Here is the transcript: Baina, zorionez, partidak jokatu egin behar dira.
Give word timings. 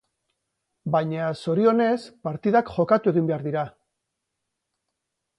Baina, 0.93 1.25
zorionez, 1.43 1.99
partidak 2.27 2.71
jokatu 2.77 3.13
egin 3.15 3.27
behar 3.33 3.45
dira. 3.49 3.67